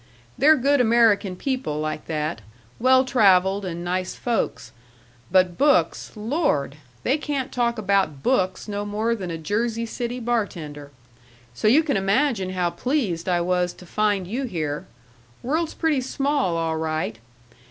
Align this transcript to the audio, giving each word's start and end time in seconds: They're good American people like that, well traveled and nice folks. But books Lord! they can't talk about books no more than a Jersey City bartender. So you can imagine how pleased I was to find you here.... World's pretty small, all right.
They're 0.35 0.55
good 0.57 0.81
American 0.81 1.35
people 1.35 1.79
like 1.79 2.07
that, 2.07 2.41
well 2.79 3.05
traveled 3.05 3.65
and 3.65 3.83
nice 3.83 4.15
folks. 4.15 4.71
But 5.29 5.59
books 5.59 6.13
Lord! 6.15 6.77
they 7.03 7.19
can't 7.19 7.51
talk 7.51 7.77
about 7.77 8.23
books 8.23 8.67
no 8.67 8.83
more 8.83 9.13
than 9.13 9.29
a 9.29 9.37
Jersey 9.37 9.85
City 9.85 10.19
bartender. 10.19 10.89
So 11.53 11.67
you 11.67 11.83
can 11.83 11.97
imagine 11.97 12.49
how 12.53 12.71
pleased 12.71 13.29
I 13.29 13.41
was 13.41 13.73
to 13.73 13.85
find 13.85 14.27
you 14.27 14.45
here.... 14.45 14.87
World's 15.43 15.75
pretty 15.75 16.01
small, 16.01 16.57
all 16.57 16.77
right. 16.77 17.19